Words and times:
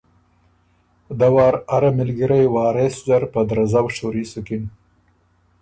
دۀ 1.19 1.27
وار 1.35 1.55
اره 1.75 1.89
مِلګِرئ 1.97 2.45
وارث 2.53 2.95
زر 3.07 3.23
په 3.33 3.39
درزؤ 3.49 3.85
شُوري 3.95 4.23
سُکِن۔ 4.31 4.63